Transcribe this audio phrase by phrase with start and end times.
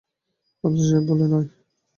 [0.63, 1.47] আফসার সাহেব বললেন, আয়।